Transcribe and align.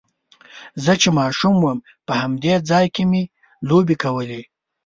زه 0.83 0.93
چې 1.01 1.09
ماشوم 1.19 1.55
وم 1.59 1.77
په 2.07 2.13
همدې 2.21 2.53
ځای 2.69 2.85
کې 2.95 3.03
مې 3.11 3.23
لوبې 3.69 3.95
کولې. 4.03 4.41